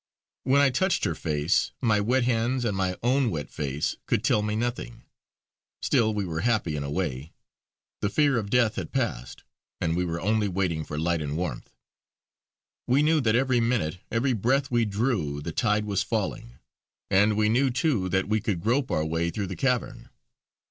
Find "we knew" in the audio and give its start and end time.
12.87-13.21, 17.37-17.69